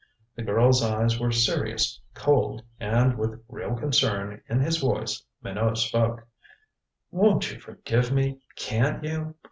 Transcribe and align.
The 0.35 0.41
girl's 0.41 0.81
eyes 0.81 1.19
were 1.19 1.31
serious, 1.31 2.01
cold, 2.15 2.63
and 2.79 3.19
with 3.19 3.39
real 3.47 3.75
concern 3.75 4.41
in 4.49 4.59
his 4.59 4.77
voice 4.77 5.23
Minot 5.43 5.77
spoke: 5.77 6.25
"Won't 7.11 7.51
you 7.53 7.59
forgive 7.59 8.11
me 8.11 8.39
can't 8.55 9.03
you? 9.03 9.35